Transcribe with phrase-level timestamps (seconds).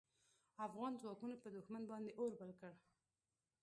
[0.67, 2.73] افغان ځواکونو پر دوښمن باندې اور بل کړ.